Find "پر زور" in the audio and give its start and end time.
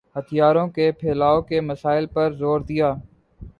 2.13-2.59